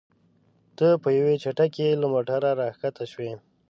[0.77, 3.31] ته په یوې چټکۍ له موټره راښکته شوې.